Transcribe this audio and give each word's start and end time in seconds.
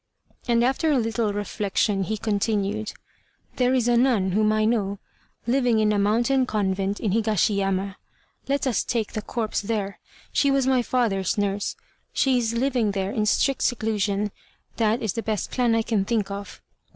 And 0.47 0.63
after 0.63 0.91
a 0.91 0.97
little 0.97 1.31
reflection, 1.31 2.05
he 2.05 2.17
continued, 2.17 2.93
"There 3.57 3.75
is 3.75 3.87
a 3.87 3.95
nun 3.95 4.31
whom 4.31 4.51
I 4.51 4.65
know 4.65 4.97
living 5.45 5.77
in 5.77 5.93
a 5.93 5.99
mountain 5.99 6.47
convent 6.47 6.99
in 6.99 7.11
Higashi 7.11 7.57
Yama. 7.57 7.97
Let 8.47 8.65
us 8.65 8.83
take 8.83 9.13
the 9.13 9.21
corpse 9.21 9.61
there. 9.61 9.99
She 10.33 10.49
was 10.49 10.65
my 10.65 10.81
father's 10.81 11.37
nurse; 11.37 11.75
she 12.13 12.39
is 12.39 12.53
living 12.55 12.89
there 12.93 13.11
in 13.11 13.27
strict 13.27 13.61
seclusion. 13.61 14.31
That 14.77 15.03
is 15.03 15.13
the 15.13 15.21
best 15.21 15.51
plan 15.51 15.75
I 15.75 15.83
can 15.83 16.03
think 16.03 16.31
of." 16.31 16.63